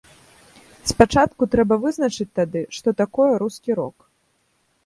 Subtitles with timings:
[0.91, 3.97] Спачатку трэба вызначыць тады, што такое рускі рок.